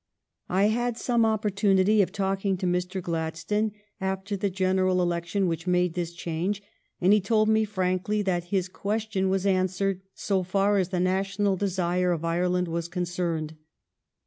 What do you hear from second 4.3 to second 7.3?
the general election which made this change, and he